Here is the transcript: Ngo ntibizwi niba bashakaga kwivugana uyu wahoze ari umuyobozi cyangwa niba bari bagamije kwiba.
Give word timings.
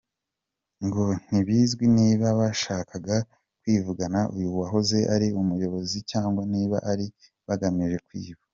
Ngo 0.85 1.03
ntibizwi 1.25 1.85
niba 1.97 2.27
bashakaga 2.39 3.15
kwivugana 3.59 4.19
uyu 4.35 4.49
wahoze 4.59 4.97
ari 5.15 5.27
umuyobozi 5.41 5.97
cyangwa 6.11 6.41
niba 6.53 6.77
bari 6.85 7.07
bagamije 7.47 7.97
kwiba. 8.07 8.41